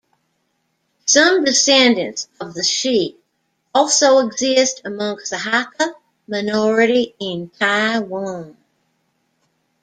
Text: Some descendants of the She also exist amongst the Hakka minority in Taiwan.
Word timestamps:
Some 1.05 1.43
descendants 1.43 2.27
of 2.39 2.55
the 2.55 2.63
She 2.63 3.17
also 3.71 4.17
exist 4.25 4.81
amongst 4.83 5.29
the 5.29 5.35
Hakka 5.35 5.93
minority 6.27 7.13
in 7.19 7.49
Taiwan. 7.49 8.57